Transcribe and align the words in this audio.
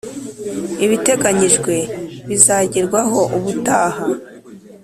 Ibiteganyijwe 0.85 1.73
bizagerwaho 2.29 3.19
ubutaha 3.37 4.03